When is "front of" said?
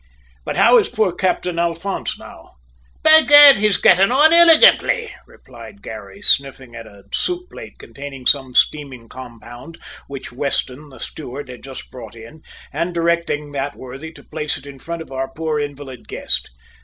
14.79-15.11